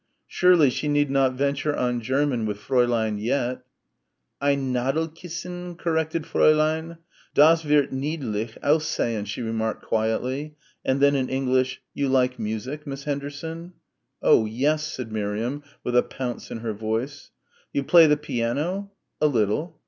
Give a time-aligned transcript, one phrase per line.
[0.25, 3.61] Surely she need not venture on German with Fräulein yet.
[4.41, 6.97] "Ein Nadelkissen," corrected Fräulein,
[7.35, 13.03] "das wird niedlich aussehen," she remarked quietly, and then in English, "You like music, Miss
[13.03, 13.73] Henderson?"
[14.23, 17.29] "Oh, yes," said Miriam, with a pounce in her voice.
[17.71, 18.91] "You play the piano?"
[19.21, 19.79] "A little."